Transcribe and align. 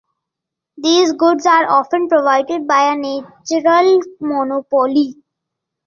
These 0.77 1.13
goods 1.13 1.45
are 1.45 1.69
often 1.69 2.07
provided 2.09 2.65
by 2.67 2.91
a 2.91 2.95
natural 2.95 4.01
monopoly. 4.19 5.13